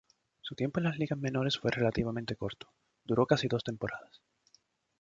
Su 0.41 0.55
tiempo 0.55 0.79
en 0.79 0.85
las 0.85 0.97
ligas 0.97 1.19
menores 1.19 1.59
fue 1.59 1.69
relativamente 1.69 2.35
corto, 2.35 2.73
duró 3.03 3.27
casi 3.27 3.47
dos 3.47 3.63
temporadas. 3.63 4.23